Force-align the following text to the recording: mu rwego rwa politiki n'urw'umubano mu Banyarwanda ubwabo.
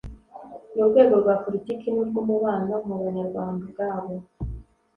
mu 0.75 0.83
rwego 0.89 1.13
rwa 1.21 1.35
politiki 1.43 1.85
n'urw'umubano 1.91 2.73
mu 2.87 2.95
Banyarwanda 3.01 3.61
ubwabo. 3.67 4.15